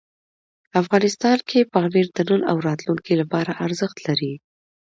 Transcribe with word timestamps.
افغانستان 0.81 1.37
کې 1.49 1.69
پامیر 1.73 2.07
د 2.13 2.17
نن 2.29 2.41
او 2.51 2.57
راتلونکي 2.67 3.13
لپاره 3.21 3.51
ارزښت 3.65 3.97
لري. 4.07 4.33